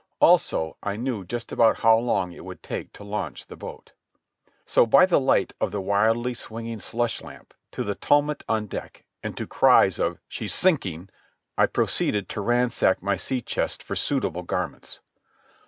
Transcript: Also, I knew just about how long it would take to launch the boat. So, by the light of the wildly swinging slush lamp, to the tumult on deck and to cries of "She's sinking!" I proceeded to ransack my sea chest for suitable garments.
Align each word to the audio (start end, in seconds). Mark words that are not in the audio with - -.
Also, 0.19 0.77
I 0.81 0.95
knew 0.95 1.23
just 1.23 1.51
about 1.51 1.81
how 1.81 1.95
long 1.95 2.31
it 2.31 2.43
would 2.43 2.63
take 2.63 2.91
to 2.93 3.03
launch 3.03 3.45
the 3.45 3.55
boat. 3.55 3.91
So, 4.65 4.87
by 4.87 5.05
the 5.05 5.19
light 5.19 5.53
of 5.61 5.69
the 5.69 5.79
wildly 5.79 6.33
swinging 6.33 6.79
slush 6.79 7.21
lamp, 7.21 7.53
to 7.71 7.83
the 7.83 7.93
tumult 7.93 8.41
on 8.49 8.65
deck 8.65 9.03
and 9.21 9.37
to 9.37 9.45
cries 9.45 9.99
of 9.99 10.17
"She's 10.27 10.55
sinking!" 10.55 11.09
I 11.55 11.67
proceeded 11.67 12.29
to 12.29 12.41
ransack 12.41 13.03
my 13.03 13.15
sea 13.15 13.43
chest 13.43 13.83
for 13.83 13.95
suitable 13.95 14.41
garments. 14.41 15.01